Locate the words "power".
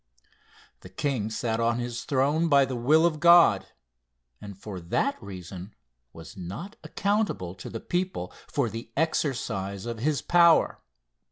10.23-10.81